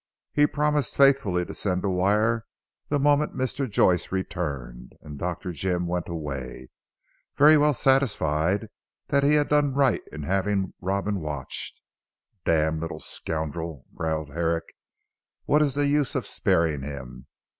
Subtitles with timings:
[0.33, 2.47] He promised faithfully to send a wire
[2.89, 3.69] the moment Mr.
[3.69, 5.51] Joyce returned, and Dr.
[5.51, 6.69] Jim went away,
[7.37, 8.69] very well satisfied
[9.09, 11.79] that he had done right in having Robin watched.
[12.45, 14.73] "Damned little scoundrel!" growled Herrick.
[15.45, 17.27] "What is the use of sparing him?